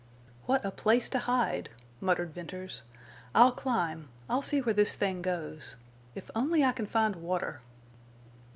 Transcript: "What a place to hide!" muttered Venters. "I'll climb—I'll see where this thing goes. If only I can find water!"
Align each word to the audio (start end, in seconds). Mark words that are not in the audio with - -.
"What 0.47 0.65
a 0.65 0.71
place 0.71 1.09
to 1.09 1.19
hide!" 1.19 1.69
muttered 1.99 2.33
Venters. 2.33 2.81
"I'll 3.35 3.51
climb—I'll 3.51 4.41
see 4.41 4.59
where 4.59 4.73
this 4.73 4.95
thing 4.95 5.21
goes. 5.21 5.75
If 6.15 6.31
only 6.33 6.63
I 6.63 6.71
can 6.71 6.87
find 6.87 7.17
water!" 7.17 7.61